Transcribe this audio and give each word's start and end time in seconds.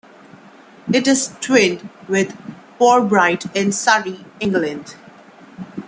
It 0.91 1.07
is 1.07 1.35
twinned 1.41 1.87
with 2.07 2.35
Pirbright 2.79 3.55
in 3.55 3.71
Surrey, 3.71 4.25
England. 4.39 4.95